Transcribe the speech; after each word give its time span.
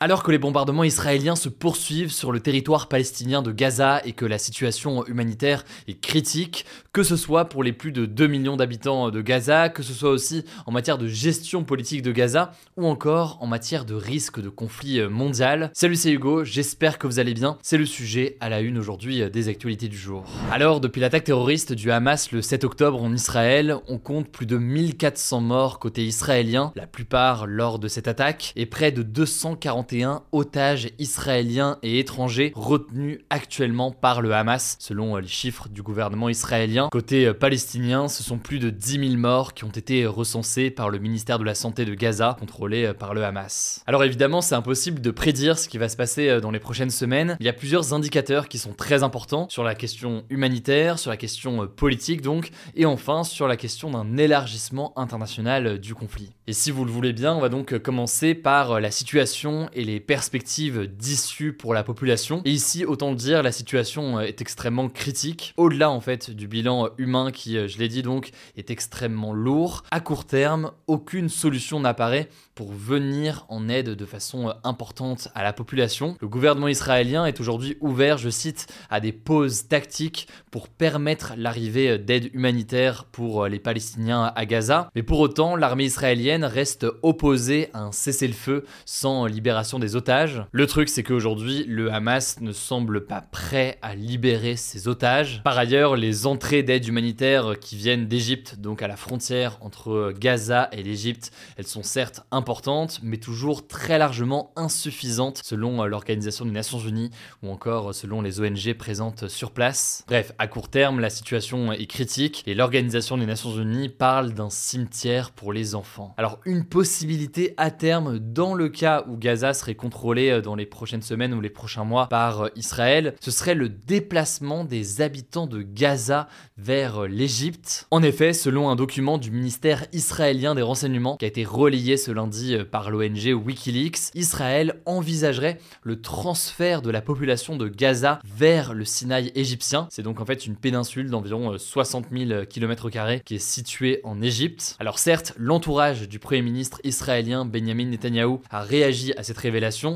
Alors 0.00 0.22
que 0.22 0.30
les 0.30 0.38
bombardements 0.38 0.84
israéliens 0.84 1.34
se 1.34 1.48
poursuivent 1.48 2.12
sur 2.12 2.30
le 2.30 2.38
territoire 2.38 2.86
palestinien 2.86 3.42
de 3.42 3.50
Gaza 3.50 4.00
et 4.04 4.12
que 4.12 4.24
la 4.24 4.38
situation 4.38 5.04
humanitaire 5.06 5.64
est 5.88 6.00
critique, 6.00 6.66
que 6.92 7.02
ce 7.02 7.16
soit 7.16 7.46
pour 7.46 7.64
les 7.64 7.72
plus 7.72 7.90
de 7.90 8.06
2 8.06 8.28
millions 8.28 8.56
d'habitants 8.56 9.10
de 9.10 9.20
Gaza, 9.20 9.70
que 9.70 9.82
ce 9.82 9.92
soit 9.92 10.10
aussi 10.10 10.44
en 10.66 10.70
matière 10.70 10.98
de 10.98 11.08
gestion 11.08 11.64
politique 11.64 12.02
de 12.02 12.12
Gaza, 12.12 12.52
ou 12.76 12.86
encore 12.86 13.38
en 13.40 13.48
matière 13.48 13.84
de 13.84 13.96
risque 13.96 14.40
de 14.40 14.48
conflit 14.48 15.00
mondial. 15.08 15.72
Salut 15.74 15.96
c'est 15.96 16.12
Hugo, 16.12 16.44
j'espère 16.44 16.98
que 16.98 17.08
vous 17.08 17.18
allez 17.18 17.34
bien, 17.34 17.58
c'est 17.62 17.76
le 17.76 17.84
sujet 17.84 18.36
à 18.38 18.48
la 18.48 18.60
une 18.60 18.78
aujourd'hui 18.78 19.28
des 19.28 19.48
actualités 19.48 19.88
du 19.88 19.98
jour. 19.98 20.26
Alors 20.52 20.80
depuis 20.80 21.00
l'attaque 21.00 21.24
terroriste 21.24 21.72
du 21.72 21.90
Hamas 21.90 22.30
le 22.30 22.40
7 22.40 22.62
octobre 22.62 23.02
en 23.02 23.12
Israël, 23.12 23.74
on 23.88 23.98
compte 23.98 24.28
plus 24.28 24.46
de 24.46 24.58
1400 24.58 25.40
morts 25.40 25.80
côté 25.80 26.04
israélien, 26.04 26.70
la 26.76 26.86
plupart 26.86 27.48
lors 27.48 27.80
de 27.80 27.88
cette 27.88 28.06
attaque, 28.06 28.52
et 28.54 28.64
près 28.64 28.92
de 28.92 29.02
240 29.02 29.87
otages 30.32 30.90
israéliens 30.98 31.78
et 31.82 31.98
étrangers 31.98 32.52
retenus 32.54 33.20
actuellement 33.30 33.90
par 33.90 34.20
le 34.22 34.34
Hamas, 34.34 34.76
selon 34.78 35.16
les 35.16 35.28
chiffres 35.28 35.68
du 35.68 35.82
gouvernement 35.82 36.28
israélien. 36.28 36.88
Côté 36.90 37.32
palestinien, 37.32 38.08
ce 38.08 38.22
sont 38.22 38.38
plus 38.38 38.58
de 38.58 38.70
10 38.70 39.08
000 39.10 39.20
morts 39.20 39.54
qui 39.54 39.64
ont 39.64 39.70
été 39.70 40.06
recensés 40.06 40.70
par 40.70 40.90
le 40.90 40.98
ministère 40.98 41.38
de 41.38 41.44
la 41.44 41.54
Santé 41.54 41.84
de 41.84 41.94
Gaza, 41.94 42.36
contrôlé 42.38 42.92
par 42.98 43.14
le 43.14 43.24
Hamas. 43.24 43.82
Alors 43.86 44.04
évidemment, 44.04 44.40
c'est 44.40 44.54
impossible 44.54 45.00
de 45.00 45.10
prédire 45.10 45.58
ce 45.58 45.68
qui 45.68 45.78
va 45.78 45.88
se 45.88 45.96
passer 45.96 46.40
dans 46.40 46.50
les 46.50 46.60
prochaines 46.60 46.90
semaines. 46.90 47.36
Il 47.40 47.46
y 47.46 47.48
a 47.48 47.52
plusieurs 47.52 47.94
indicateurs 47.94 48.48
qui 48.48 48.58
sont 48.58 48.72
très 48.72 49.02
importants 49.02 49.48
sur 49.48 49.64
la 49.64 49.74
question 49.74 50.24
humanitaire, 50.30 50.98
sur 50.98 51.10
la 51.10 51.16
question 51.16 51.66
politique 51.66 52.22
donc, 52.22 52.50
et 52.74 52.86
enfin 52.86 53.24
sur 53.24 53.48
la 53.48 53.56
question 53.56 53.90
d'un 53.90 54.16
élargissement 54.16 54.92
international 54.96 55.78
du 55.78 55.94
conflit. 55.94 56.30
Et 56.46 56.52
si 56.52 56.70
vous 56.70 56.84
le 56.84 56.90
voulez 56.90 57.12
bien, 57.12 57.34
on 57.34 57.40
va 57.40 57.48
donc 57.48 57.78
commencer 57.78 58.34
par 58.34 58.80
la 58.80 58.90
situation 58.90 59.68
et 59.78 59.84
les 59.84 60.00
perspectives 60.00 60.88
d'issue 60.88 61.52
pour 61.52 61.72
la 61.72 61.84
population. 61.84 62.42
Et 62.44 62.50
ici, 62.50 62.84
autant 62.84 63.10
le 63.10 63.16
dire, 63.16 63.44
la 63.44 63.52
situation 63.52 64.18
est 64.20 64.40
extrêmement 64.40 64.88
critique. 64.88 65.54
Au-delà 65.56 65.88
en 65.88 66.00
fait 66.00 66.32
du 66.32 66.48
bilan 66.48 66.88
humain 66.98 67.30
qui, 67.30 67.68
je 67.68 67.78
l'ai 67.78 67.86
dit 67.86 68.02
donc, 68.02 68.32
est 68.56 68.72
extrêmement 68.72 69.32
lourd. 69.32 69.84
À 69.92 70.00
court 70.00 70.26
terme, 70.26 70.72
aucune 70.88 71.28
solution 71.28 71.78
n'apparaît 71.78 72.28
pour 72.56 72.72
venir 72.72 73.46
en 73.48 73.68
aide 73.68 73.90
de 73.90 74.04
façon 74.04 74.52
importante 74.64 75.28
à 75.36 75.44
la 75.44 75.52
population. 75.52 76.16
Le 76.20 76.26
gouvernement 76.26 76.66
israélien 76.66 77.24
est 77.24 77.38
aujourd'hui 77.38 77.76
ouvert, 77.80 78.18
je 78.18 78.30
cite, 78.30 78.66
à 78.90 78.98
des 78.98 79.12
pauses 79.12 79.68
tactiques 79.68 80.26
pour 80.50 80.68
permettre 80.68 81.34
l'arrivée 81.36 81.98
d'aide 81.98 82.34
humanitaire 82.34 83.04
pour 83.04 83.46
les 83.46 83.60
Palestiniens 83.60 84.32
à 84.34 84.44
Gaza. 84.44 84.90
Mais 84.96 85.04
pour 85.04 85.20
autant, 85.20 85.54
l'armée 85.54 85.84
israélienne 85.84 86.44
reste 86.44 86.84
opposée 87.02 87.70
à 87.74 87.82
un 87.82 87.92
cessez-le-feu 87.92 88.64
sans 88.84 89.26
libération 89.26 89.67
des 89.78 89.94
otages. 89.94 90.42
Le 90.52 90.66
truc, 90.66 90.88
c'est 90.88 91.02
qu'aujourd'hui, 91.02 91.64
le 91.68 91.92
Hamas 91.92 92.40
ne 92.40 92.52
semble 92.52 93.04
pas 93.04 93.20
prêt 93.20 93.78
à 93.82 93.94
libérer 93.94 94.56
ses 94.56 94.88
otages. 94.88 95.42
Par 95.44 95.58
ailleurs, 95.58 95.96
les 95.96 96.26
entrées 96.26 96.62
d'aide 96.62 96.86
humanitaire 96.86 97.58
qui 97.60 97.76
viennent 97.76 98.08
d'Égypte, 98.08 98.56
donc 98.58 98.80
à 98.80 98.88
la 98.88 98.96
frontière 98.96 99.58
entre 99.60 100.14
Gaza 100.18 100.70
et 100.72 100.82
l'Égypte, 100.82 101.30
elles 101.58 101.66
sont 101.66 101.82
certes 101.82 102.22
importantes 102.30 103.00
mais 103.02 103.18
toujours 103.18 103.66
très 103.66 103.98
largement 103.98 104.52
insuffisantes 104.56 105.40
selon 105.44 105.84
l'Organisation 105.84 106.44
des 106.44 106.50
Nations 106.50 106.78
Unies 106.78 107.10
ou 107.42 107.50
encore 107.50 107.94
selon 107.94 108.22
les 108.22 108.40
ONG 108.40 108.74
présentes 108.74 109.28
sur 109.28 109.50
place. 109.50 110.04
Bref, 110.06 110.32
à 110.38 110.46
court 110.46 110.68
terme, 110.68 111.00
la 111.00 111.10
situation 111.10 111.72
est 111.72 111.86
critique 111.86 112.42
et 112.46 112.54
l'Organisation 112.54 113.18
des 113.18 113.26
Nations 113.26 113.54
Unies 113.56 113.88
parle 113.88 114.32
d'un 114.32 114.50
cimetière 114.50 115.32
pour 115.32 115.52
les 115.52 115.74
enfants. 115.74 116.14
Alors, 116.16 116.38
une 116.44 116.64
possibilité 116.64 117.54
à 117.56 117.70
terme, 117.70 118.18
dans 118.18 118.54
le 118.54 118.68
cas 118.68 119.04
où 119.08 119.16
Gaza 119.16 119.54
serait 119.58 119.74
contrôlé 119.74 120.40
dans 120.42 120.54
les 120.54 120.66
prochaines 120.66 121.02
semaines 121.02 121.34
ou 121.34 121.40
les 121.40 121.50
prochains 121.50 121.84
mois 121.84 122.08
par 122.08 122.50
Israël, 122.56 123.14
ce 123.20 123.30
serait 123.30 123.54
le 123.54 123.68
déplacement 123.68 124.64
des 124.64 125.00
habitants 125.00 125.46
de 125.46 125.62
Gaza 125.62 126.28
vers 126.56 127.02
l'Égypte. 127.02 127.86
En 127.90 128.02
effet, 128.02 128.32
selon 128.32 128.70
un 128.70 128.76
document 128.76 129.18
du 129.18 129.30
ministère 129.30 129.86
israélien 129.92 130.54
des 130.54 130.62
renseignements 130.62 131.16
qui 131.16 131.24
a 131.24 131.28
été 131.28 131.44
relayé 131.44 131.96
ce 131.96 132.10
lundi 132.10 132.54
euh, 132.54 132.64
par 132.64 132.90
l'ONG 132.90 133.34
Wikileaks, 133.34 134.14
Israël 134.14 134.80
envisagerait 134.86 135.58
le 135.82 136.00
transfert 136.00 136.82
de 136.82 136.90
la 136.90 137.00
population 137.00 137.56
de 137.56 137.68
Gaza 137.68 138.20
vers 138.24 138.74
le 138.74 138.84
Sinaï 138.84 139.32
égyptien. 139.34 139.88
C'est 139.90 140.02
donc 140.02 140.20
en 140.20 140.24
fait 140.24 140.46
une 140.46 140.56
péninsule 140.56 141.10
d'environ 141.10 141.56
60 141.58 142.06
000 142.10 142.44
km 142.46 142.88
qui 143.24 143.34
est 143.34 143.38
située 143.38 144.00
en 144.04 144.20
Égypte. 144.22 144.76
Alors 144.78 144.98
certes, 144.98 145.34
l'entourage 145.36 146.08
du 146.08 146.18
Premier 146.18 146.42
ministre 146.42 146.80
israélien 146.84 147.44
Benjamin 147.44 147.86
Netanyahu 147.86 148.38
a 148.50 148.62
réagi 148.62 149.12
à 149.16 149.22
cette 149.22 149.38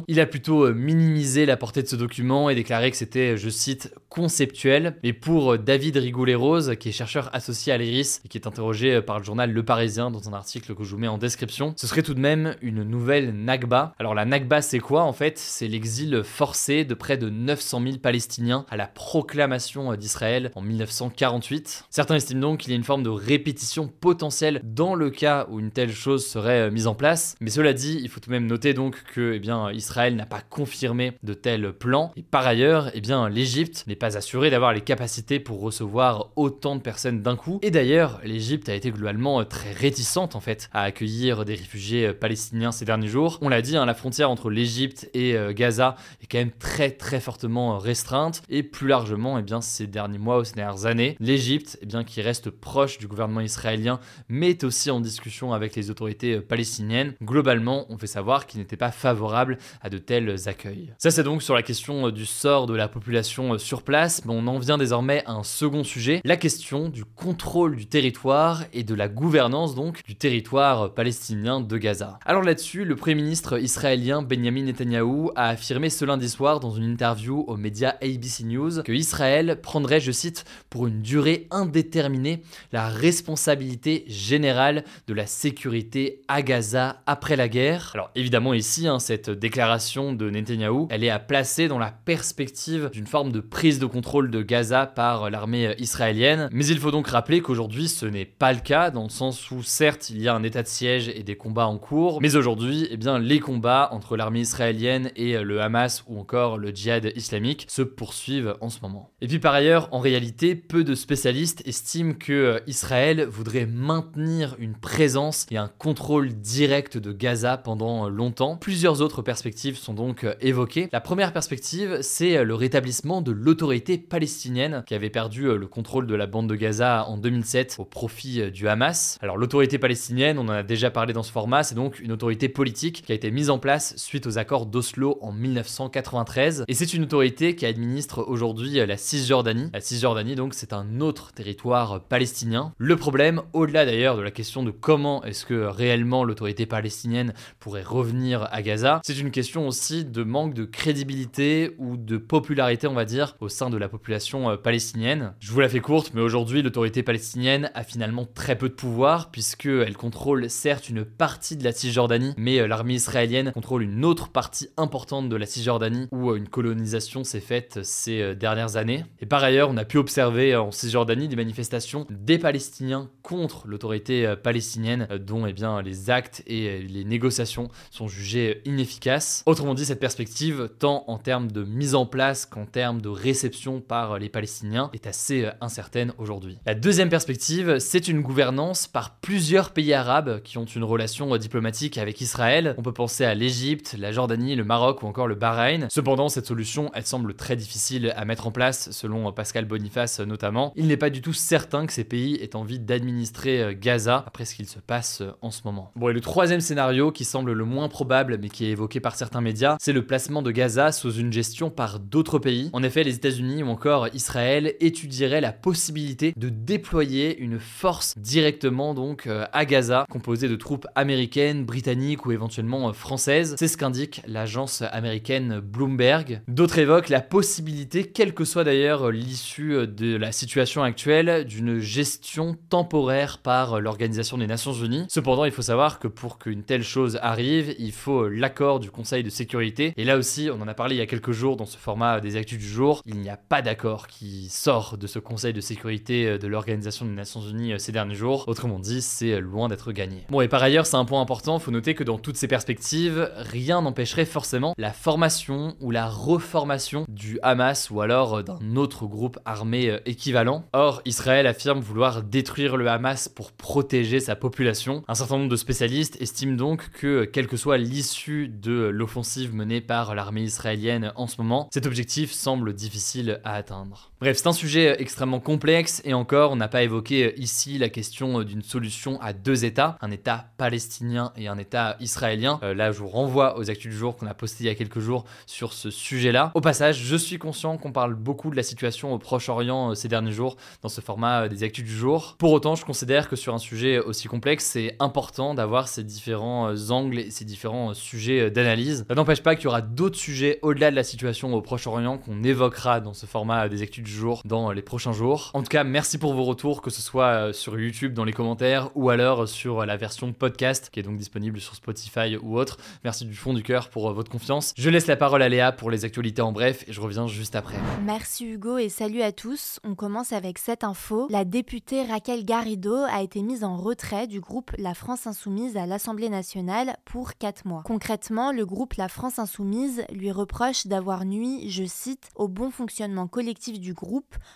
Il 0.08 0.20
a 0.20 0.26
plutôt 0.26 0.66
euh, 0.66 0.72
minimisé 0.72 1.46
la 1.46 1.56
portée 1.56 1.82
de 1.82 1.88
ce 1.88 1.96
document 1.96 2.50
et 2.50 2.54
déclaré 2.54 2.90
que 2.90 2.96
c'était, 2.96 3.36
je 3.36 3.48
cite, 3.48 3.94
conceptuel. 4.08 4.96
Mais 5.02 5.12
pour 5.12 5.52
euh, 5.52 5.58
David 5.58 5.96
Rigoulet-Rose, 5.96 6.76
qui 6.78 6.88
est 6.88 6.92
chercheur 6.92 7.30
associé 7.32 7.72
à 7.72 7.78
l'IRIS 7.78 8.20
et 8.24 8.28
qui 8.28 8.38
est 8.38 8.46
interrogé 8.46 9.00
par 9.02 9.18
le 9.18 9.24
journal 9.24 9.50
Le 9.52 9.62
Parisien 9.64 10.10
dans 10.10 10.28
un 10.28 10.32
article 10.32 10.74
que 10.74 10.84
je 10.84 10.90
vous 10.90 10.98
mets 10.98 11.08
en 11.08 11.18
description, 11.18 11.74
ce 11.76 11.86
serait 11.86 12.02
tout 12.02 12.14
de 12.14 12.20
même 12.20 12.56
une 12.62 12.82
nouvelle 12.82 13.32
Nakba. 13.32 13.94
Alors 13.98 14.14
la 14.14 14.24
Nakba 14.24 14.62
c'est 14.62 14.78
quoi 14.78 15.02
en 15.02 15.12
fait? 15.12 15.38
C'est 15.38 15.68
l'exil 15.68 16.22
forcé 16.24 16.84
de 16.84 16.94
près 16.94 17.16
de 17.16 17.28
900 17.28 17.82
000 17.82 17.96
Palestiniens 17.98 18.66
à 18.70 18.76
la 18.76 18.86
proclamation 18.86 19.94
d'Israël 19.94 20.50
en 20.54 20.62
1948. 20.62 21.84
Certains 21.90 22.16
estiment 22.16 22.40
donc 22.40 22.60
qu'il 22.60 22.70
y 22.70 22.74
a 22.74 22.76
une 22.76 22.84
forme 22.84 23.02
de 23.02 23.08
répétition 23.08 23.88
potentielle 23.88 24.60
dans 24.64 24.94
le 24.94 25.10
cas 25.10 25.46
où 25.50 25.60
une 25.60 25.70
telle 25.70 25.92
chose 25.92 26.26
serait 26.26 26.70
mise 26.70 26.86
en 26.86 26.94
place. 26.94 27.36
Mais 27.40 27.50
cela 27.50 27.72
dit, 27.72 27.98
il 28.02 28.08
faut 28.08 28.20
tout 28.20 28.30
de 28.30 28.34
même 28.34 28.46
noter 28.46 28.74
donc 28.74 29.02
que 29.14 29.32
eh 29.34 29.40
Israël 29.72 30.16
n'a 30.16 30.26
pas 30.26 30.40
confirmé 30.40 31.12
de 31.22 31.34
tels 31.34 31.72
plans. 31.72 32.12
Et 32.16 32.22
par 32.22 32.46
ailleurs, 32.46 32.90
eh 32.94 33.00
l'Égypte 33.30 33.84
n'est 33.86 33.96
pas 33.96 34.16
assurée 34.16 34.50
d'avoir 34.50 34.72
les 34.72 34.80
capacités 34.80 35.40
pour 35.40 35.60
recevoir 35.60 36.30
autant 36.36 36.76
de 36.76 36.80
personnes 36.80 37.22
d'un 37.22 37.36
coup. 37.36 37.58
Et 37.62 37.70
d'ailleurs, 37.70 38.20
l'Égypte 38.24 38.68
a 38.68 38.74
été 38.74 38.90
globalement 38.90 39.44
très 39.44 39.72
réticente 39.72 40.36
en 40.36 40.40
fait 40.40 40.68
à 40.72 40.82
accueillir 40.82 41.44
des 41.44 41.54
réfugiés 41.54 42.12
palestiniens 42.12 42.72
ces 42.72 42.84
derniers 42.84 43.08
jours. 43.08 43.38
On 43.40 43.48
l'a 43.48 43.62
dit, 43.62 43.76
hein, 43.76 43.86
la 43.86 43.94
frontière 43.94 44.30
entre 44.30 44.50
l'Égypte 44.50 45.08
et 45.14 45.36
euh, 45.36 45.52
Gaza 45.52 45.96
est 46.22 46.26
quand 46.26 46.38
même 46.38 46.52
très 46.52 46.90
très 46.90 47.20
fortement 47.20 47.74
euh, 47.74 47.78
restreinte 47.78 48.42
et 48.48 48.62
plus 48.62 48.88
largement, 48.88 49.38
eh 49.38 49.44
ces 49.60 49.86
derniers 49.86 50.18
mois 50.18 50.38
ou 50.38 50.44
ces 50.44 50.54
dernières 50.54 50.86
années, 50.86 51.16
l'Égypte, 51.20 51.78
eh 51.82 52.04
qui 52.04 52.22
reste 52.22 52.50
proche 52.50 52.98
du 52.98 53.06
gouvernement 53.06 53.40
israélien, 53.40 54.00
mais 54.28 54.50
est 54.50 54.64
aussi 54.64 54.90
en 54.90 55.00
discussion 55.00 55.52
avec 55.52 55.76
les 55.76 55.90
autorités 55.90 56.36
euh, 56.36 56.40
palestiniennes. 56.40 57.14
Globalement, 57.22 57.86
on 57.88 57.98
fait 57.98 58.06
savoir 58.06 58.46
qu'il 58.46 58.60
n'était 58.60 58.76
pas 58.76 58.90
favorable 58.90 59.21
à 59.28 59.90
de 59.90 59.98
tels 59.98 60.48
accueils. 60.48 60.92
Ça, 60.98 61.10
c'est 61.10 61.22
donc 61.22 61.42
sur 61.42 61.54
la 61.54 61.62
question 61.62 62.10
du 62.10 62.26
sort 62.26 62.66
de 62.66 62.74
la 62.74 62.88
population 62.88 63.58
sur 63.58 63.82
place, 63.82 64.24
mais 64.24 64.32
on 64.34 64.46
en 64.46 64.58
vient 64.58 64.78
désormais 64.78 65.22
à 65.26 65.32
un 65.32 65.42
second 65.42 65.84
sujet, 65.84 66.20
la 66.24 66.36
question 66.36 66.88
du 66.88 67.04
contrôle 67.04 67.76
du 67.76 67.86
territoire 67.86 68.64
et 68.72 68.84
de 68.84 68.94
la 68.94 69.08
gouvernance 69.08 69.74
donc 69.74 70.02
du 70.04 70.16
territoire 70.16 70.94
palestinien 70.94 71.60
de 71.60 71.76
Gaza. 71.78 72.18
Alors 72.24 72.42
là-dessus, 72.42 72.84
le 72.84 72.96
Premier 72.96 73.16
ministre 73.16 73.58
israélien 73.58 74.22
Benjamin 74.22 74.64
Netanyahu 74.64 75.30
a 75.36 75.48
affirmé 75.48 75.90
ce 75.90 76.04
lundi 76.04 76.28
soir 76.28 76.60
dans 76.60 76.72
une 76.72 76.84
interview 76.84 77.44
aux 77.46 77.56
médias 77.56 77.94
ABC 78.02 78.44
News 78.44 78.82
que 78.82 78.92
Israël 78.92 79.58
prendrait, 79.62 80.00
je 80.00 80.12
cite, 80.12 80.44
pour 80.70 80.86
une 80.86 81.02
durée 81.02 81.46
indéterminée 81.50 82.42
la 82.72 82.88
responsabilité 82.88 84.04
générale 84.08 84.84
de 85.06 85.14
la 85.14 85.26
sécurité 85.26 86.22
à 86.28 86.42
Gaza 86.42 87.02
après 87.06 87.36
la 87.36 87.48
guerre. 87.48 87.90
Alors 87.94 88.10
évidemment 88.14 88.54
ici, 88.54 88.86
hein, 88.86 88.98
cette 89.12 89.28
déclaration 89.28 90.14
de 90.14 90.30
Netanyahou, 90.30 90.88
elle 90.88 91.04
est 91.04 91.10
à 91.10 91.18
placer 91.18 91.68
dans 91.68 91.78
la 91.78 91.90
perspective 91.90 92.88
d'une 92.94 93.06
forme 93.06 93.30
de 93.30 93.40
prise 93.40 93.78
de 93.78 93.84
contrôle 93.84 94.30
de 94.30 94.40
Gaza 94.40 94.86
par 94.86 95.28
l'armée 95.28 95.74
israélienne. 95.76 96.48
Mais 96.50 96.64
il 96.64 96.78
faut 96.78 96.90
donc 96.90 97.08
rappeler 97.08 97.42
qu'aujourd'hui 97.42 97.88
ce 97.88 98.06
n'est 98.06 98.24
pas 98.24 98.54
le 98.54 98.60
cas, 98.60 98.90
dans 98.90 99.02
le 99.02 99.10
sens 99.10 99.50
où 99.50 99.62
certes 99.62 100.08
il 100.08 100.22
y 100.22 100.28
a 100.28 100.34
un 100.34 100.42
état 100.42 100.62
de 100.62 100.68
siège 100.68 101.10
et 101.14 101.22
des 101.24 101.36
combats 101.36 101.66
en 101.66 101.76
cours, 101.76 102.22
mais 102.22 102.36
aujourd'hui 102.36 102.88
eh 102.90 102.96
bien, 102.96 103.18
les 103.18 103.38
combats 103.38 103.90
entre 103.92 104.16
l'armée 104.16 104.40
israélienne 104.40 105.10
et 105.14 105.36
le 105.36 105.60
Hamas 105.60 106.04
ou 106.06 106.18
encore 106.18 106.56
le 106.56 106.70
djihad 106.70 107.12
islamique 107.14 107.66
se 107.68 107.82
poursuivent 107.82 108.56
en 108.62 108.70
ce 108.70 108.80
moment. 108.80 109.10
Et 109.20 109.26
puis 109.26 109.40
par 109.40 109.52
ailleurs, 109.52 109.90
en 109.92 110.00
réalité, 110.00 110.54
peu 110.54 110.84
de 110.84 110.94
spécialistes 110.94 111.62
estiment 111.66 112.14
que 112.14 112.32
euh, 112.32 112.60
Israël 112.66 113.26
voudrait 113.26 113.66
maintenir 113.66 114.56
une 114.58 114.74
présence 114.74 115.44
et 115.50 115.58
un 115.58 115.68
contrôle 115.68 116.32
direct 116.32 116.96
de 116.96 117.12
Gaza 117.12 117.58
pendant 117.58 118.08
longtemps. 118.08 118.56
Plusieurs 118.56 119.01
autres 119.02 119.22
perspectives 119.22 119.76
sont 119.76 119.94
donc 119.94 120.24
euh, 120.24 120.34
évoquées. 120.40 120.88
La 120.92 121.00
première 121.00 121.32
perspective, 121.32 121.98
c'est 122.00 122.38
euh, 122.38 122.44
le 122.44 122.54
rétablissement 122.54 123.20
de 123.20 123.32
l'autorité 123.32 123.98
palestinienne 123.98 124.84
qui 124.86 124.94
avait 124.94 125.10
perdu 125.10 125.42
le 125.42 125.66
contrôle 125.66 126.06
de 126.06 126.14
la 126.14 126.26
bande 126.26 126.48
de 126.48 126.54
Gaza 126.54 127.06
en 127.08 127.16
2007 127.16 127.76
au 127.78 127.84
profit 127.84 128.50
du 128.50 128.68
Hamas. 128.68 129.18
Alors 129.20 129.36
l'autorité 129.36 129.78
palestinienne, 129.78 130.38
on 130.38 130.42
en 130.42 130.50
a 130.50 130.62
déjà 130.62 130.90
parlé 130.90 131.12
dans 131.12 131.22
ce 131.22 131.32
format, 131.32 131.62
c'est 131.62 131.74
donc 131.74 132.00
une 132.00 132.12
autorité 132.12 132.48
politique 132.48 133.02
qui 133.04 133.12
a 133.12 133.14
été 133.14 133.30
mise 133.30 133.50
en 133.50 133.58
place 133.58 133.94
suite 133.96 134.26
aux 134.26 134.38
accords 134.38 134.66
d'Oslo 134.66 135.18
en 135.20 135.32
1993 135.32 136.64
et 136.68 136.74
c'est 136.74 136.94
une 136.94 137.02
autorité 137.02 137.56
qui 137.56 137.66
administre 137.66 138.24
aujourd'hui 138.26 138.74
la 138.86 138.96
Cisjordanie. 138.96 139.70
La 139.72 139.80
Cisjordanie 139.80 140.34
donc 140.34 140.54
c'est 140.54 140.72
un 140.72 141.00
autre 141.00 141.32
territoire 141.32 142.00
palestinien. 142.00 142.72
Le 142.78 142.96
problème, 142.96 143.42
au-delà 143.52 143.84
d'ailleurs 143.84 144.16
de 144.16 144.22
la 144.22 144.30
question 144.30 144.62
de 144.62 144.70
comment 144.70 145.24
est-ce 145.24 145.44
que 145.46 145.64
réellement 145.64 146.24
l'autorité 146.24 146.66
palestinienne 146.66 147.32
pourrait 147.58 147.82
revenir 147.82 148.48
à 148.52 148.62
Gaza, 148.62 148.91
c'est 149.04 149.18
une 149.18 149.30
question 149.30 149.66
aussi 149.68 150.04
de 150.04 150.22
manque 150.22 150.54
de 150.54 150.64
crédibilité 150.64 151.74
ou 151.78 151.96
de 151.96 152.16
popularité 152.16 152.86
on 152.86 152.94
va 152.94 153.04
dire 153.04 153.36
au 153.40 153.48
sein 153.48 153.70
de 153.70 153.76
la 153.76 153.88
population 153.88 154.50
euh, 154.50 154.56
palestinienne. 154.56 155.34
Je 155.40 155.52
vous 155.52 155.60
la 155.60 155.68
fais 155.68 155.80
courte 155.80 156.12
mais 156.14 156.20
aujourd'hui 156.20 156.62
l'autorité 156.62 157.02
palestinienne 157.02 157.70
a 157.74 157.84
finalement 157.84 158.26
très 158.26 158.56
peu 158.56 158.68
de 158.68 158.74
pouvoir 158.74 159.30
puisqu'elle 159.30 159.96
contrôle 159.96 160.48
certes 160.50 160.88
une 160.88 161.04
partie 161.04 161.56
de 161.56 161.64
la 161.64 161.72
Cisjordanie 161.72 162.34
mais 162.36 162.58
euh, 162.58 162.66
l'armée 162.66 162.94
israélienne 162.94 163.52
contrôle 163.52 163.82
une 163.82 164.04
autre 164.04 164.28
partie 164.28 164.68
importante 164.76 165.28
de 165.28 165.36
la 165.36 165.46
Cisjordanie 165.46 166.08
où 166.10 166.30
euh, 166.30 166.36
une 166.36 166.48
colonisation 166.48 167.24
s'est 167.24 167.40
faite 167.40 167.80
ces 167.82 168.34
dernières 168.34 168.76
années. 168.76 169.04
Et 169.20 169.26
par 169.26 169.42
ailleurs 169.42 169.70
on 169.70 169.76
a 169.76 169.84
pu 169.84 169.98
observer 169.98 170.56
en 170.56 170.70
Cisjordanie 170.70 171.28
des 171.28 171.36
manifestations 171.36 172.06
des 172.10 172.38
Palestiniens 172.38 173.10
contre 173.22 173.66
l'autorité 173.66 174.34
palestinienne 174.42 175.06
dont 175.20 175.46
eh 175.46 175.52
bien, 175.52 175.82
les 175.82 176.10
actes 176.10 176.42
et 176.46 176.82
les 176.82 177.04
négociations 177.04 177.68
sont 177.90 178.08
jugés 178.08 178.62
inefficaces. 178.82 179.42
Autrement 179.46 179.74
dit, 179.74 179.84
cette 179.84 180.00
perspective, 180.00 180.68
tant 180.78 181.04
en 181.06 181.18
termes 181.18 181.50
de 181.50 181.62
mise 181.62 181.94
en 181.94 182.04
place 182.04 182.46
qu'en 182.46 182.66
termes 182.66 183.00
de 183.00 183.08
réception 183.08 183.80
par 183.80 184.18
les 184.18 184.28
Palestiniens, 184.28 184.90
est 184.92 185.06
assez 185.06 185.48
incertaine 185.60 186.12
aujourd'hui. 186.18 186.58
La 186.66 186.74
deuxième 186.74 187.08
perspective, 187.08 187.78
c'est 187.78 188.08
une 188.08 188.20
gouvernance 188.20 188.88
par 188.88 189.16
plusieurs 189.20 189.70
pays 189.70 189.92
arabes 189.92 190.42
qui 190.42 190.58
ont 190.58 190.64
une 190.64 190.84
relation 190.84 191.36
diplomatique 191.36 191.96
avec 191.96 192.20
Israël. 192.20 192.74
On 192.76 192.82
peut 192.82 192.92
penser 192.92 193.24
à 193.24 193.34
l'Égypte, 193.34 193.94
la 193.98 194.10
Jordanie, 194.10 194.56
le 194.56 194.64
Maroc 194.64 195.02
ou 195.02 195.06
encore 195.06 195.28
le 195.28 195.36
Bahreïn. 195.36 195.86
Cependant, 195.90 196.28
cette 196.28 196.46
solution, 196.46 196.90
elle 196.94 197.06
semble 197.06 197.34
très 197.34 197.54
difficile 197.56 198.12
à 198.16 198.24
mettre 198.24 198.46
en 198.46 198.50
place, 198.50 198.90
selon 198.90 199.30
Pascal 199.32 199.64
Boniface 199.64 200.20
notamment. 200.20 200.72
Il 200.76 200.88
n'est 200.88 200.96
pas 200.96 201.10
du 201.10 201.22
tout 201.22 201.32
certain 201.32 201.86
que 201.86 201.92
ces 201.92 202.04
pays 202.04 202.34
aient 202.36 202.56
envie 202.56 202.80
d'administrer 202.80 203.76
Gaza 203.80 204.24
après 204.26 204.44
ce 204.44 204.54
qu'il 204.54 204.68
se 204.68 204.80
passe 204.80 205.22
en 205.40 205.50
ce 205.50 205.60
moment. 205.64 205.92
Bon, 205.94 206.08
et 206.08 206.12
le 206.12 206.20
troisième 206.20 206.60
scénario, 206.60 207.12
qui 207.12 207.24
semble 207.24 207.52
le 207.52 207.64
moins 207.64 207.88
probable, 207.88 208.38
mais 208.40 208.48
qui 208.48 208.70
est 208.70 208.71
évoqué 208.72 209.00
par 209.00 209.14
certains 209.14 209.40
médias, 209.40 209.76
c'est 209.80 209.92
le 209.92 210.04
placement 210.04 210.42
de 210.42 210.50
Gaza 210.50 210.92
sous 210.92 211.12
une 211.12 211.32
gestion 211.32 211.70
par 211.70 212.00
d'autres 212.00 212.38
pays. 212.38 212.70
En 212.72 212.82
effet, 212.82 213.04
les 213.04 213.14
États-Unis 213.14 213.62
ou 213.62 213.68
encore 213.68 214.08
Israël 214.14 214.74
étudieraient 214.80 215.40
la 215.40 215.52
possibilité 215.52 216.32
de 216.36 216.48
déployer 216.48 217.38
une 217.38 217.58
force 217.58 218.14
directement 218.16 218.94
donc 218.94 219.26
euh, 219.26 219.44
à 219.52 219.64
Gaza, 219.64 220.06
composée 220.10 220.48
de 220.48 220.56
troupes 220.56 220.86
américaines, 220.94 221.64
britanniques 221.64 222.26
ou 222.26 222.32
éventuellement 222.32 222.88
euh, 222.88 222.92
françaises. 222.92 223.54
C'est 223.58 223.68
ce 223.68 223.76
qu'indique 223.76 224.22
l'agence 224.26 224.82
américaine 224.82 225.60
Bloomberg. 225.60 226.42
D'autres 226.48 226.78
évoquent 226.78 227.08
la 227.08 227.20
possibilité, 227.20 228.04
quelle 228.04 228.34
que 228.34 228.44
soit 228.44 228.64
d'ailleurs 228.64 229.10
l'issue 229.10 229.86
de 229.86 230.16
la 230.16 230.32
situation 230.32 230.82
actuelle, 230.82 231.44
d'une 231.44 231.78
gestion 231.78 232.56
temporaire 232.68 233.38
par 233.38 233.80
l'Organisation 233.80 234.38
des 234.38 234.46
Nations 234.46 234.72
Unies. 234.72 235.06
Cependant, 235.08 235.44
il 235.44 235.52
faut 235.52 235.62
savoir 235.62 235.98
que 235.98 236.08
pour 236.08 236.38
qu'une 236.38 236.62
telle 236.62 236.82
chose 236.82 237.18
arrive, 237.22 237.74
il 237.78 237.92
faut 237.92 238.28
l'accord 238.28 238.61
du 238.62 238.90
Conseil 238.90 239.22
de 239.22 239.30
sécurité. 239.30 239.92
Et 239.96 240.04
là 240.04 240.16
aussi, 240.16 240.48
on 240.52 240.60
en 240.60 240.68
a 240.68 240.74
parlé 240.74 240.94
il 240.94 240.98
y 240.98 241.02
a 241.02 241.06
quelques 241.06 241.32
jours 241.32 241.56
dans 241.56 241.66
ce 241.66 241.76
format 241.76 242.20
des 242.20 242.36
actus 242.36 242.58
du 242.58 242.68
jour, 242.68 243.02
il 243.06 243.16
n'y 243.16 243.30
a 243.30 243.36
pas 243.36 243.62
d'accord 243.62 244.06
qui 244.06 244.48
sort 244.48 244.96
de 244.96 245.06
ce 245.06 245.18
Conseil 245.18 245.52
de 245.52 245.60
sécurité 245.60 246.38
de 246.38 246.46
l'Organisation 246.46 247.04
des 247.06 247.12
Nations 247.12 247.40
Unies 247.40 247.72
euh, 247.72 247.78
ces 247.78 247.92
derniers 247.92 248.14
jours. 248.14 248.44
Autrement 248.46 248.78
dit, 248.78 249.02
c'est 249.02 249.40
loin 249.40 249.68
d'être 249.68 249.92
gagné. 249.92 250.26
Bon, 250.30 250.40
et 250.40 250.48
par 250.48 250.62
ailleurs, 250.62 250.86
c'est 250.86 250.96
un 250.96 251.04
point 251.04 251.20
important, 251.20 251.58
faut 251.58 251.70
noter 251.70 251.94
que 251.94 252.04
dans 252.04 252.18
toutes 252.18 252.36
ces 252.36 252.48
perspectives, 252.48 253.30
rien 253.36 253.82
n'empêcherait 253.82 254.24
forcément 254.24 254.74
la 254.78 254.92
formation 254.92 255.74
ou 255.80 255.90
la 255.90 256.08
reformation 256.08 257.04
du 257.08 257.38
Hamas 257.42 257.90
ou 257.90 258.00
alors 258.00 258.38
euh, 258.38 258.42
d'un 258.42 258.76
autre 258.76 259.06
groupe 259.06 259.38
armé 259.44 259.90
euh, 259.90 259.98
équivalent. 260.06 260.64
Or, 260.72 261.02
Israël 261.04 261.46
affirme 261.46 261.80
vouloir 261.80 262.22
détruire 262.22 262.76
le 262.76 262.88
Hamas 262.88 263.28
pour 263.28 263.52
protéger 263.52 264.20
sa 264.20 264.36
population. 264.36 265.02
Un 265.08 265.14
certain 265.14 265.38
nombre 265.38 265.50
de 265.50 265.56
spécialistes 265.56 266.20
estiment 266.20 266.56
donc 266.56 266.90
que, 266.90 267.24
quelle 267.24 267.46
que 267.46 267.56
soit 267.56 267.78
l'issue 267.78 268.51
de 268.60 268.88
l'offensive 268.88 269.54
menée 269.54 269.80
par 269.80 270.14
l'armée 270.14 270.42
israélienne 270.42 271.12
en 271.16 271.26
ce 271.26 271.40
moment, 271.40 271.68
cet 271.72 271.86
objectif 271.86 272.32
semble 272.32 272.74
difficile 272.74 273.40
à 273.44 273.54
atteindre. 273.54 274.11
Bref, 274.22 274.36
c'est 274.36 274.46
un 274.46 274.52
sujet 274.52 274.94
extrêmement 275.00 275.40
complexe 275.40 276.00
et 276.04 276.14
encore, 276.14 276.52
on 276.52 276.56
n'a 276.56 276.68
pas 276.68 276.84
évoqué 276.84 277.34
ici 277.40 277.76
la 277.76 277.88
question 277.88 278.44
d'une 278.44 278.62
solution 278.62 279.20
à 279.20 279.32
deux 279.32 279.64
États, 279.64 279.98
un 280.00 280.12
État 280.12 280.46
palestinien 280.58 281.32
et 281.36 281.48
un 281.48 281.58
État 281.58 281.96
israélien. 281.98 282.60
Euh, 282.62 282.72
là, 282.72 282.92
je 282.92 283.00
vous 283.00 283.08
renvoie 283.08 283.58
aux 283.58 283.68
actus 283.68 283.90
du 283.90 283.98
jour 283.98 284.14
qu'on 284.14 284.28
a 284.28 284.34
posté 284.34 284.62
il 284.62 284.66
y 284.68 284.70
a 284.70 284.76
quelques 284.76 285.00
jours 285.00 285.24
sur 285.46 285.72
ce 285.72 285.90
sujet-là. 285.90 286.52
Au 286.54 286.60
passage, 286.60 286.98
je 287.02 287.16
suis 287.16 287.38
conscient 287.38 287.76
qu'on 287.78 287.90
parle 287.90 288.14
beaucoup 288.14 288.50
de 288.50 288.54
la 288.54 288.62
situation 288.62 289.12
au 289.12 289.18
Proche-Orient 289.18 289.90
euh, 289.90 289.94
ces 289.96 290.06
derniers 290.06 290.30
jours 290.30 290.54
dans 290.82 290.88
ce 290.88 291.00
format 291.00 291.46
euh, 291.46 291.48
des 291.48 291.64
actus 291.64 291.82
du 291.82 291.90
jour. 291.90 292.36
Pour 292.38 292.52
autant, 292.52 292.76
je 292.76 292.84
considère 292.84 293.28
que 293.28 293.34
sur 293.34 293.52
un 293.54 293.58
sujet 293.58 293.98
aussi 293.98 294.28
complexe, 294.28 294.66
c'est 294.66 294.94
important 295.00 295.54
d'avoir 295.54 295.88
ces 295.88 296.04
différents 296.04 296.68
euh, 296.68 296.90
angles 296.90 297.18
et 297.18 297.30
ces 297.30 297.44
différents 297.44 297.90
euh, 297.90 297.94
sujets 297.94 298.40
euh, 298.40 298.50
d'analyse. 298.50 299.04
Ça 299.08 299.14
n'empêche 299.14 299.42
pas 299.42 299.56
qu'il 299.56 299.64
y 299.64 299.68
aura 299.68 299.80
d'autres 299.80 300.18
sujets 300.18 300.58
au-delà 300.62 300.90
de 300.90 300.96
la 300.96 301.04
situation 301.04 301.52
au 301.54 301.60
Proche-Orient 301.60 302.18
qu'on 302.18 302.42
évoquera 302.42 303.00
dans 303.00 303.14
ce 303.14 303.26
format 303.26 303.68
des 303.68 303.82
actus 303.82 304.04
du 304.04 304.11
jour 304.12 304.42
dans 304.44 304.70
les 304.70 304.82
prochains 304.82 305.12
jours. 305.12 305.50
En 305.54 305.62
tout 305.62 305.68
cas, 305.68 305.84
merci 305.84 306.18
pour 306.18 306.34
vos 306.34 306.44
retours, 306.44 306.82
que 306.82 306.90
ce 306.90 307.02
soit 307.02 307.52
sur 307.52 307.78
YouTube 307.78 308.14
dans 308.14 308.24
les 308.24 308.32
commentaires 308.32 308.90
ou 308.94 309.10
alors 309.10 309.48
sur 309.48 309.84
la 309.84 309.96
version 309.96 310.32
podcast 310.32 310.90
qui 310.90 311.00
est 311.00 311.02
donc 311.02 311.16
disponible 311.16 311.60
sur 311.60 311.74
Spotify 311.74 312.36
ou 312.40 312.58
autre. 312.58 312.76
Merci 313.04 313.24
du 313.24 313.34
fond 313.34 313.54
du 313.54 313.62
cœur 313.62 313.88
pour 313.88 314.12
votre 314.12 314.30
confiance. 314.30 314.74
Je 314.76 314.90
laisse 314.90 315.06
la 315.06 315.16
parole 315.16 315.42
à 315.42 315.48
Léa 315.48 315.72
pour 315.72 315.90
les 315.90 316.04
actualités 316.04 316.42
en 316.42 316.52
bref 316.52 316.84
et 316.88 316.92
je 316.92 317.00
reviens 317.00 317.26
juste 317.26 317.56
après. 317.56 317.76
Merci 318.04 318.46
Hugo 318.46 318.78
et 318.78 318.88
salut 318.88 319.22
à 319.22 319.32
tous. 319.32 319.80
On 319.84 319.94
commence 319.94 320.32
avec 320.32 320.58
cette 320.58 320.84
info. 320.84 321.26
La 321.30 321.44
députée 321.44 322.04
Raquel 322.04 322.44
Garrido 322.44 322.94
a 322.94 323.22
été 323.22 323.42
mise 323.42 323.64
en 323.64 323.76
retrait 323.76 324.26
du 324.26 324.40
groupe 324.40 324.70
La 324.78 324.94
France 324.94 325.26
Insoumise 325.26 325.76
à 325.76 325.86
l'Assemblée 325.86 326.28
nationale 326.28 326.96
pour 327.04 327.34
4 327.34 327.66
mois. 327.66 327.82
Concrètement, 327.84 328.52
le 328.52 328.66
groupe 328.66 328.94
La 328.94 329.08
France 329.08 329.38
Insoumise 329.38 330.04
lui 330.12 330.30
reproche 330.30 330.86
d'avoir 330.86 331.24
nui, 331.24 331.68
je 331.70 331.84
cite, 331.84 332.30
au 332.36 332.48
bon 332.48 332.70
fonctionnement 332.70 333.26
collectif 333.26 333.80
du 333.80 333.94
groupe 333.94 334.01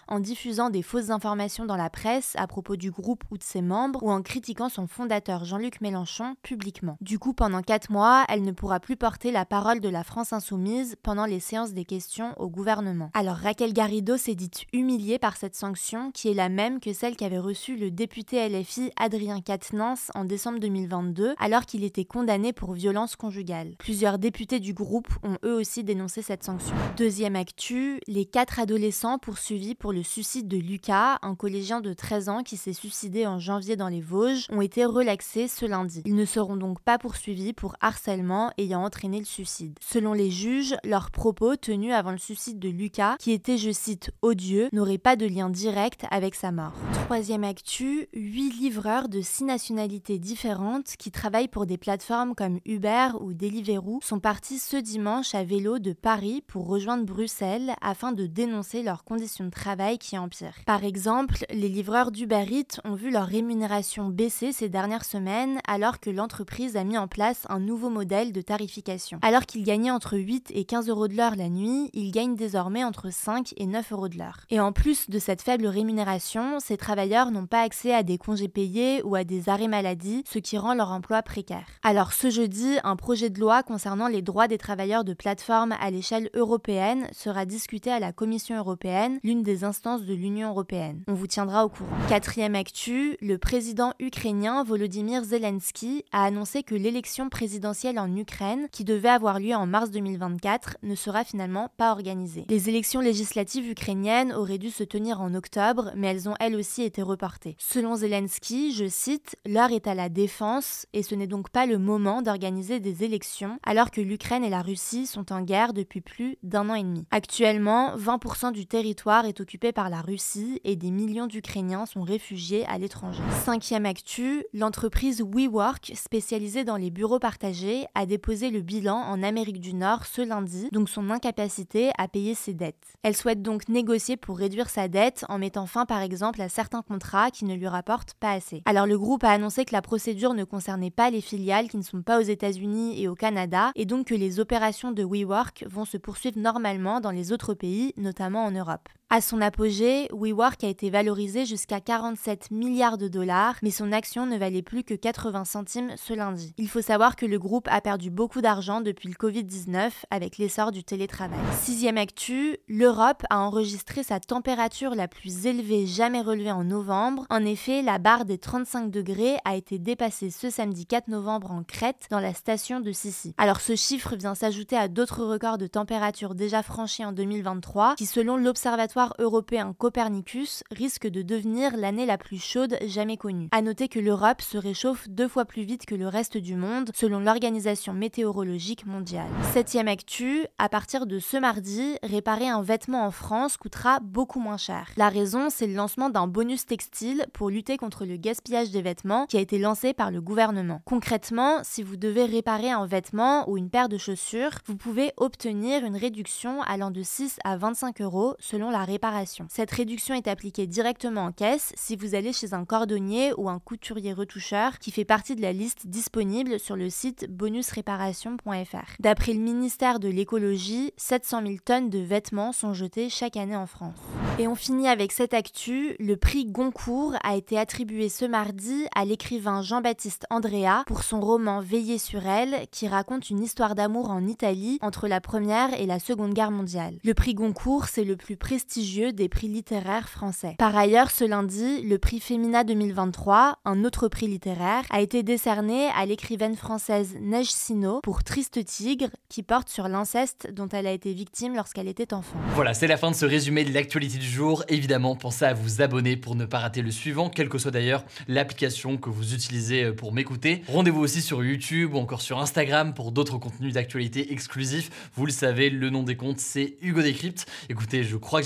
en 0.08 0.20
diffusant 0.20 0.70
des 0.70 0.82
fausses 0.82 1.10
informations 1.10 1.64
dans 1.64 1.76
la 1.76 1.90
presse 1.90 2.34
à 2.36 2.46
propos 2.46 2.76
du 2.76 2.90
groupe 2.90 3.24
ou 3.30 3.38
de 3.38 3.42
ses 3.42 3.62
membres 3.62 4.02
ou 4.02 4.10
en 4.10 4.22
critiquant 4.22 4.68
son 4.68 4.86
fondateur 4.86 5.44
Jean-Luc 5.44 5.80
Mélenchon 5.80 6.36
publiquement. 6.42 6.96
Du 7.00 7.18
coup, 7.18 7.32
pendant 7.32 7.62
4 7.62 7.90
mois, 7.90 8.24
elle 8.28 8.42
ne 8.42 8.52
pourra 8.52 8.80
plus 8.80 8.96
porter 8.96 9.30
la 9.30 9.44
parole 9.44 9.80
de 9.80 9.88
la 9.88 10.04
France 10.04 10.32
Insoumise 10.32 10.96
pendant 11.02 11.26
les 11.26 11.40
séances 11.40 11.72
des 11.72 11.84
questions 11.84 12.34
au 12.38 12.48
gouvernement. 12.48 13.10
Alors 13.14 13.36
Raquel 13.36 13.72
Garrido 13.72 14.16
s'est 14.16 14.34
dite 14.34 14.64
humiliée 14.72 15.18
par 15.18 15.36
cette 15.36 15.54
sanction 15.54 16.10
qui 16.12 16.28
est 16.28 16.34
la 16.34 16.48
même 16.48 16.80
que 16.80 16.92
celle 16.92 17.16
qu'avait 17.16 17.38
reçue 17.38 17.76
le 17.76 17.90
député 17.90 18.48
LFI 18.48 18.90
Adrien 18.96 19.40
Quatennens 19.40 20.10
en 20.14 20.24
décembre 20.24 20.58
2022 20.60 21.34
alors 21.38 21.66
qu'il 21.66 21.84
était 21.84 22.04
condamné 22.04 22.52
pour 22.52 22.72
violence 22.72 23.16
conjugale. 23.16 23.74
Plusieurs 23.78 24.18
députés 24.18 24.60
du 24.60 24.74
groupe 24.74 25.08
ont 25.22 25.36
eux 25.44 25.54
aussi 25.54 25.84
dénoncé 25.84 26.22
cette 26.22 26.44
sanction. 26.44 26.74
Deuxième 26.96 27.36
actu, 27.36 28.00
les 28.06 28.24
quatre 28.24 28.58
adolescents 28.58 29.18
poursuivis 29.36 29.74
pour 29.74 29.92
le 29.92 30.02
suicide 30.02 30.48
de 30.48 30.56
Lucas, 30.56 31.18
un 31.20 31.34
collégien 31.34 31.82
de 31.82 31.92
13 31.92 32.30
ans 32.30 32.42
qui 32.42 32.56
s'est 32.56 32.72
suicidé 32.72 33.26
en 33.26 33.38
janvier 33.38 33.76
dans 33.76 33.90
les 33.90 34.00
Vosges, 34.00 34.46
ont 34.48 34.62
été 34.62 34.86
relaxés 34.86 35.46
ce 35.46 35.66
lundi. 35.66 36.00
Ils 36.06 36.14
ne 36.14 36.24
seront 36.24 36.56
donc 36.56 36.80
pas 36.80 36.96
poursuivis 36.96 37.52
pour 37.52 37.76
harcèlement 37.82 38.50
ayant 38.56 38.82
entraîné 38.82 39.18
le 39.18 39.26
suicide. 39.26 39.78
Selon 39.82 40.14
les 40.14 40.30
juges, 40.30 40.74
leurs 40.84 41.10
propos 41.10 41.54
tenus 41.56 41.92
avant 41.92 42.12
le 42.12 42.18
suicide 42.18 42.58
de 42.58 42.70
Lucas, 42.70 43.16
qui 43.18 43.32
était, 43.32 43.58
je 43.58 43.72
cite, 43.72 44.10
odieux, 44.22 44.70
n'auraient 44.72 44.96
pas 44.96 45.16
de 45.16 45.26
lien 45.26 45.50
direct 45.50 46.06
avec 46.10 46.34
sa 46.34 46.50
mort. 46.50 46.72
Troisième 47.04 47.44
actu, 47.44 48.08
huit 48.14 48.58
livreurs 48.58 49.10
de 49.10 49.20
six 49.20 49.44
nationalités 49.44 50.18
différentes 50.18 50.94
qui 50.98 51.10
travaillent 51.10 51.46
pour 51.46 51.66
des 51.66 51.76
plateformes 51.76 52.34
comme 52.34 52.58
Uber 52.64 53.08
ou 53.20 53.34
Deliveroo 53.34 54.00
sont 54.02 54.18
partis 54.18 54.58
ce 54.58 54.78
dimanche 54.78 55.34
à 55.34 55.44
vélo 55.44 55.78
de 55.78 55.92
Paris 55.92 56.42
pour 56.46 56.66
rejoindre 56.66 57.04
Bruxelles 57.04 57.74
afin 57.82 58.12
de 58.12 58.24
dénoncer 58.24 58.82
leurs 58.82 59.04
conditions 59.04 59.15
de 59.16 59.50
travail 59.50 59.98
qui 59.98 60.16
empirent. 60.16 60.56
Par 60.66 60.84
exemple, 60.84 61.44
les 61.50 61.68
livreurs 61.68 62.10
d'Uber 62.10 62.46
ont 62.84 62.94
vu 62.94 63.10
leur 63.10 63.26
rémunération 63.26 64.08
baisser 64.08 64.52
ces 64.52 64.68
dernières 64.68 65.04
semaines 65.04 65.58
alors 65.66 66.00
que 66.00 66.10
l'entreprise 66.10 66.76
a 66.76 66.84
mis 66.84 66.96
en 66.96 67.08
place 67.08 67.44
un 67.48 67.58
nouveau 67.58 67.90
modèle 67.90 68.32
de 68.32 68.40
tarification. 68.40 69.18
Alors 69.22 69.46
qu'ils 69.46 69.64
gagnaient 69.64 69.90
entre 69.90 70.16
8 70.16 70.52
et 70.54 70.64
15 70.64 70.88
euros 70.88 71.08
de 71.08 71.16
l'heure 71.16 71.36
la 71.36 71.48
nuit, 71.48 71.90
ils 71.92 72.12
gagnent 72.12 72.36
désormais 72.36 72.84
entre 72.84 73.10
5 73.10 73.54
et 73.56 73.66
9 73.66 73.92
euros 73.92 74.08
de 74.08 74.18
l'heure. 74.18 74.40
Et 74.50 74.60
en 74.60 74.72
plus 74.72 75.10
de 75.10 75.18
cette 75.18 75.42
faible 75.42 75.66
rémunération, 75.66 76.60
ces 76.60 76.76
travailleurs 76.76 77.30
n'ont 77.30 77.46
pas 77.46 77.62
accès 77.62 77.94
à 77.94 78.02
des 78.02 78.18
congés 78.18 78.48
payés 78.48 79.02
ou 79.02 79.14
à 79.14 79.24
des 79.24 79.48
arrêts 79.48 79.68
maladie, 79.68 80.22
ce 80.28 80.38
qui 80.38 80.58
rend 80.58 80.74
leur 80.74 80.92
emploi 80.92 81.22
précaire. 81.22 81.66
Alors 81.82 82.12
ce 82.12 82.30
jeudi, 82.30 82.78
un 82.84 82.96
projet 82.96 83.30
de 83.30 83.40
loi 83.40 83.62
concernant 83.62 84.08
les 84.08 84.22
droits 84.22 84.48
des 84.48 84.58
travailleurs 84.58 85.04
de 85.04 85.14
plateforme 85.14 85.74
à 85.80 85.90
l'échelle 85.90 86.30
européenne 86.34 87.08
sera 87.12 87.44
discuté 87.44 87.90
à 87.90 87.98
la 87.98 88.12
Commission 88.12 88.56
européenne, 88.56 89.05
l'une 89.22 89.42
des 89.42 89.64
instances 89.64 90.04
de 90.04 90.14
l'Union 90.14 90.50
européenne. 90.50 91.02
On 91.08 91.14
vous 91.14 91.26
tiendra 91.26 91.64
au 91.64 91.68
courant. 91.68 91.96
Quatrième 92.08 92.54
actu, 92.54 93.16
le 93.20 93.38
président 93.38 93.92
ukrainien 93.98 94.64
Volodymyr 94.64 95.24
Zelensky 95.24 96.04
a 96.12 96.24
annoncé 96.24 96.62
que 96.62 96.74
l'élection 96.74 97.28
présidentielle 97.28 97.98
en 97.98 98.14
Ukraine, 98.14 98.68
qui 98.72 98.84
devait 98.84 99.08
avoir 99.08 99.40
lieu 99.40 99.54
en 99.54 99.66
mars 99.66 99.90
2024, 99.90 100.78
ne 100.82 100.94
sera 100.94 101.24
finalement 101.24 101.70
pas 101.76 101.92
organisée. 101.92 102.44
Les 102.48 102.68
élections 102.68 103.00
législatives 103.00 103.68
ukrainiennes 103.70 104.32
auraient 104.32 104.58
dû 104.58 104.70
se 104.70 104.84
tenir 104.84 105.20
en 105.20 105.34
octobre, 105.34 105.92
mais 105.96 106.08
elles 106.08 106.28
ont 106.28 106.34
elles 106.40 106.56
aussi 106.56 106.82
été 106.82 107.02
reportées. 107.02 107.56
Selon 107.58 107.96
Zelensky, 107.96 108.72
je 108.72 108.88
cite, 108.88 109.36
L'heure 109.46 109.72
est 109.72 109.86
à 109.86 109.94
la 109.94 110.08
défense 110.08 110.86
et 110.92 111.02
ce 111.02 111.14
n'est 111.14 111.26
donc 111.26 111.50
pas 111.50 111.66
le 111.66 111.78
moment 111.78 112.22
d'organiser 112.22 112.80
des 112.80 113.04
élections 113.04 113.58
alors 113.62 113.90
que 113.90 114.00
l'Ukraine 114.00 114.44
et 114.44 114.50
la 114.50 114.62
Russie 114.62 115.06
sont 115.06 115.32
en 115.32 115.42
guerre 115.42 115.72
depuis 115.72 116.00
plus 116.00 116.36
d'un 116.42 116.68
an 116.70 116.74
et 116.74 116.82
demi. 116.82 117.06
Actuellement, 117.10 117.96
20% 117.96 118.52
du 118.52 118.66
territoire 118.66 118.95
est 119.24 119.40
occupé 119.40 119.72
par 119.72 119.90
la 119.90 120.00
Russie 120.00 120.60
et 120.64 120.74
des 120.74 120.90
millions 120.90 121.26
d'Ukrainiens 121.26 121.86
sont 121.86 122.02
réfugiés 122.02 122.66
à 122.66 122.78
l'étranger. 122.78 123.22
Cinquième 123.44 123.86
actu, 123.86 124.44
l'entreprise 124.52 125.22
WeWork, 125.22 125.92
spécialisée 125.94 126.64
dans 126.64 126.76
les 126.76 126.90
bureaux 126.90 127.18
partagés, 127.18 127.86
a 127.94 128.06
déposé 128.06 128.50
le 128.50 128.62
bilan 128.62 128.96
en 128.96 129.22
Amérique 129.22 129.60
du 129.60 129.74
Nord 129.74 130.06
ce 130.06 130.22
lundi, 130.22 130.68
donc 130.72 130.88
son 130.88 131.10
incapacité 131.10 131.90
à 131.98 132.08
payer 132.08 132.34
ses 132.34 132.54
dettes. 132.54 132.94
Elle 133.02 133.16
souhaite 133.16 133.42
donc 133.42 133.68
négocier 133.68 134.16
pour 134.16 134.38
réduire 134.38 134.70
sa 134.70 134.88
dette 134.88 135.24
en 135.28 135.38
mettant 135.38 135.66
fin 135.66 135.86
par 135.86 136.00
exemple 136.00 136.40
à 136.40 136.48
certains 136.48 136.82
contrats 136.82 137.30
qui 137.30 137.44
ne 137.44 137.54
lui 137.54 137.68
rapportent 137.68 138.14
pas 138.14 138.32
assez. 138.32 138.62
Alors 138.64 138.86
le 138.86 138.98
groupe 138.98 139.24
a 139.24 139.30
annoncé 139.30 139.64
que 139.64 139.72
la 139.72 139.82
procédure 139.82 140.34
ne 140.34 140.44
concernait 140.44 140.90
pas 140.90 141.10
les 141.10 141.20
filiales 141.20 141.68
qui 141.68 141.76
ne 141.76 141.82
sont 141.82 142.02
pas 142.02 142.18
aux 142.18 142.24
États-Unis 142.24 143.00
et 143.00 143.08
au 143.08 143.14
Canada, 143.14 143.70
et 143.74 143.84
donc 143.84 144.08
que 144.08 144.14
les 144.14 144.40
opérations 144.40 144.92
de 144.92 145.04
WeWork 145.04 145.64
vont 145.68 145.84
se 145.84 145.96
poursuivre 145.96 146.38
normalement 146.38 147.00
dans 147.00 147.10
les 147.10 147.32
autres 147.32 147.54
pays, 147.54 147.92
notamment 147.96 148.44
en 148.44 148.50
Europe. 148.50 148.85
À 149.08 149.20
son 149.20 149.40
apogée, 149.40 150.08
WeWork 150.12 150.64
a 150.64 150.68
été 150.68 150.90
valorisé 150.90 151.46
jusqu'à 151.46 151.80
47 151.80 152.50
milliards 152.50 152.98
de 152.98 153.06
dollars, 153.06 153.54
mais 153.62 153.70
son 153.70 153.92
action 153.92 154.26
ne 154.26 154.36
valait 154.36 154.62
plus 154.62 154.82
que 154.82 154.94
80 154.94 155.44
centimes 155.44 155.92
ce 155.96 156.12
lundi. 156.12 156.52
Il 156.58 156.68
faut 156.68 156.82
savoir 156.82 157.14
que 157.14 157.24
le 157.24 157.38
groupe 157.38 157.68
a 157.70 157.80
perdu 157.80 158.10
beaucoup 158.10 158.40
d'argent 158.40 158.80
depuis 158.80 159.08
le 159.08 159.14
Covid-19 159.14 159.92
avec 160.10 160.38
l'essor 160.38 160.72
du 160.72 160.82
télétravail. 160.82 161.38
Sixième 161.60 161.98
actu, 161.98 162.56
l'Europe 162.66 163.22
a 163.30 163.38
enregistré 163.38 164.02
sa 164.02 164.18
température 164.18 164.96
la 164.96 165.06
plus 165.06 165.46
élevée 165.46 165.86
jamais 165.86 166.20
relevée 166.20 166.50
en 166.50 166.64
novembre. 166.64 167.26
En 167.30 167.44
effet, 167.44 167.82
la 167.82 167.98
barre 167.98 168.24
des 168.24 168.38
35 168.38 168.90
degrés 168.90 169.36
a 169.44 169.54
été 169.54 169.78
dépassée 169.78 170.30
ce 170.30 170.50
samedi 170.50 170.84
4 170.84 171.06
novembre 171.06 171.52
en 171.52 171.62
Crète, 171.62 172.08
dans 172.10 172.18
la 172.18 172.34
station 172.34 172.80
de 172.80 172.90
Sissi. 172.90 173.34
Alors 173.38 173.60
ce 173.60 173.76
chiffre 173.76 174.16
vient 174.16 174.34
s'ajouter 174.34 174.76
à 174.76 174.88
d'autres 174.88 175.24
records 175.24 175.58
de 175.58 175.68
température 175.68 176.34
déjà 176.34 176.64
franchis 176.64 177.04
en 177.04 177.12
2023, 177.12 177.94
qui 177.94 178.06
selon 178.06 178.36
l'Observatoire 178.76 179.14
européen 179.18 179.74
Copernicus 179.78 180.62
risque 180.70 181.06
de 181.06 181.22
devenir 181.22 181.78
l'année 181.78 182.04
la 182.04 182.18
plus 182.18 182.38
chaude 182.38 182.76
jamais 182.86 183.16
connue. 183.16 183.48
À 183.50 183.62
noter 183.62 183.88
que 183.88 183.98
l'Europe 183.98 184.42
se 184.42 184.58
réchauffe 184.58 185.08
deux 185.08 185.28
fois 185.28 185.46
plus 185.46 185.62
vite 185.62 185.86
que 185.86 185.94
le 185.94 186.06
reste 186.06 186.36
du 186.36 186.56
monde, 186.56 186.90
selon 186.94 187.18
l'Organisation 187.18 187.94
météorologique 187.94 188.84
mondiale. 188.84 189.30
Septième 189.54 189.88
actu, 189.88 190.44
à 190.58 190.68
partir 190.68 191.06
de 191.06 191.18
ce 191.18 191.38
mardi, 191.38 191.96
réparer 192.02 192.48
un 192.48 192.60
vêtement 192.60 193.06
en 193.06 193.10
France 193.10 193.56
coûtera 193.56 193.98
beaucoup 194.00 194.40
moins 194.40 194.58
cher. 194.58 194.90
La 194.98 195.08
raison, 195.08 195.48
c'est 195.48 195.66
le 195.66 195.74
lancement 195.74 196.10
d'un 196.10 196.26
bonus 196.26 196.66
textile 196.66 197.24
pour 197.32 197.48
lutter 197.48 197.78
contre 197.78 198.04
le 198.04 198.18
gaspillage 198.18 198.70
des 198.70 198.82
vêtements 198.82 199.24
qui 199.24 199.38
a 199.38 199.40
été 199.40 199.58
lancé 199.58 199.94
par 199.94 200.10
le 200.10 200.20
gouvernement. 200.20 200.82
Concrètement, 200.84 201.60
si 201.62 201.82
vous 201.82 201.96
devez 201.96 202.26
réparer 202.26 202.70
un 202.70 202.84
vêtement 202.84 203.48
ou 203.48 203.56
une 203.56 203.70
paire 203.70 203.88
de 203.88 203.96
chaussures, 203.96 204.58
vous 204.66 204.76
pouvez 204.76 205.12
obtenir 205.16 205.82
une 205.86 205.96
réduction 205.96 206.60
allant 206.64 206.90
de 206.90 207.02
6 207.02 207.38
à 207.42 207.56
25 207.56 208.02
euros 208.02 208.34
selon 208.38 208.65
la 208.70 208.84
réparation. 208.84 209.46
Cette 209.50 209.70
réduction 209.70 210.14
est 210.14 210.28
appliquée 210.28 210.66
directement 210.66 211.24
en 211.24 211.32
caisse 211.32 211.72
si 211.76 211.96
vous 211.96 212.14
allez 212.14 212.32
chez 212.32 212.54
un 212.54 212.64
cordonnier 212.64 213.32
ou 213.36 213.48
un 213.48 213.58
couturier 213.58 214.12
retoucheur 214.12 214.78
qui 214.78 214.90
fait 214.90 215.04
partie 215.04 215.36
de 215.36 215.42
la 215.42 215.52
liste 215.52 215.86
disponible 215.86 216.58
sur 216.58 216.76
le 216.76 216.90
site 216.90 217.26
bonusréparation.fr. 217.30 218.96
D'après 219.00 219.32
le 219.32 219.40
ministère 219.40 220.00
de 220.00 220.08
l'écologie, 220.08 220.92
700 220.96 221.42
000 221.42 221.54
tonnes 221.64 221.90
de 221.90 221.98
vêtements 221.98 222.52
sont 222.52 222.74
jetées 222.74 223.08
chaque 223.08 223.36
année 223.36 223.56
en 223.56 223.66
France. 223.66 223.96
Et 224.38 224.48
on 224.48 224.54
finit 224.54 224.88
avec 224.88 225.12
cette 225.12 225.32
actu. 225.32 225.96
Le 225.98 226.16
prix 226.16 226.44
Goncourt 226.44 227.14
a 227.22 227.36
été 227.36 227.58
attribué 227.58 228.08
ce 228.08 228.24
mardi 228.24 228.86
à 228.94 229.04
l'écrivain 229.04 229.62
Jean-Baptiste 229.62 230.26
Andrea 230.30 230.84
pour 230.86 231.02
son 231.02 231.20
roman 231.20 231.60
Veiller 231.60 231.98
sur 231.98 232.26
elle, 232.26 232.66
qui 232.70 232.86
raconte 232.86 233.30
une 233.30 233.42
histoire 233.42 233.74
d'amour 233.74 234.10
en 234.10 234.26
Italie 234.26 234.78
entre 234.82 235.08
la 235.08 235.20
Première 235.20 235.78
et 235.80 235.86
la 235.86 235.98
Seconde 235.98 236.34
Guerre 236.34 236.50
mondiale. 236.50 236.98
Le 237.02 237.14
prix 237.14 237.34
Goncourt, 237.34 237.86
c'est 237.86 238.04
le 238.04 238.16
plus 238.16 238.36
prestigieux 238.56 239.12
des 239.12 239.28
prix 239.28 239.48
littéraires 239.48 240.08
français. 240.08 240.54
Par 240.56 240.74
ailleurs, 240.74 241.10
ce 241.10 241.24
lundi, 241.24 241.82
le 241.82 241.98
prix 241.98 242.20
Femina 242.20 242.64
2023, 242.64 243.58
un 243.66 243.84
autre 243.84 244.08
prix 244.08 244.28
littéraire, 244.28 244.82
a 244.88 245.02
été 245.02 245.22
décerné 245.22 245.88
à 245.94 246.06
l'écrivaine 246.06 246.56
française 246.56 247.18
Neige 247.20 247.50
Sino 247.50 248.00
pour 248.00 248.24
Triste 248.24 248.64
Tigre, 248.64 249.10
qui 249.28 249.42
porte 249.42 249.68
sur 249.68 249.88
l'inceste 249.88 250.48
dont 250.54 250.68
elle 250.68 250.86
a 250.86 250.92
été 250.92 251.12
victime 251.12 251.54
lorsqu'elle 251.54 251.86
était 251.86 252.14
enfant. 252.14 252.38
Voilà, 252.54 252.72
c'est 252.72 252.86
la 252.86 252.96
fin 252.96 253.10
de 253.10 253.14
ce 253.14 253.26
résumé 253.26 253.62
de 253.62 253.74
l'actualité 253.74 254.16
du 254.16 254.26
jour. 254.26 254.64
Évidemment, 254.68 255.16
pensez 255.16 255.44
à 255.44 255.52
vous 255.52 255.82
abonner 255.82 256.16
pour 256.16 256.34
ne 256.34 256.46
pas 256.46 256.60
rater 256.60 256.80
le 256.80 256.90
suivant, 256.90 257.28
quelle 257.28 257.50
que 257.50 257.58
soit 257.58 257.72
d'ailleurs 257.72 258.04
l'application 258.26 258.96
que 258.96 259.10
vous 259.10 259.34
utilisez 259.34 259.84
euh, 259.84 259.92
pour 259.92 260.14
m'écouter. 260.14 260.62
Rendez-vous 260.68 261.02
aussi 261.02 261.20
sur 261.20 261.44
YouTube 261.44 261.92
ou 261.92 261.98
encore 261.98 262.22
sur 262.22 262.38
Instagram 262.38 262.94
pour 262.94 263.12
d'autres 263.12 263.36
contenus 263.36 263.74
d'actualité 263.74 264.32
exclusifs. 264.32 265.10
Vous 265.14 265.26
le 265.26 265.32
savez, 265.32 265.68
le 265.68 265.90
nom 265.90 266.04
des 266.04 266.16
comptes, 266.16 266.40
c'est 266.40 266.78
Hugo 266.80 267.02
Décrypte. 267.02 267.44
Écoutez, 267.68 268.02
je 268.02 268.16
crois 268.16 268.40
que 268.40 268.45